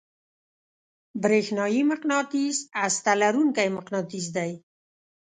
برېښنايي 1.21 1.81
مقناطیس 1.91 2.57
هسته 2.81 3.11
لرونکی 3.21 3.67
مقناطیس 3.77 4.25
دی. 4.35 4.51